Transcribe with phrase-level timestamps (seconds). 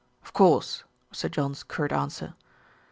[0.23, 2.33] "Of course," was Sir John's curt answer.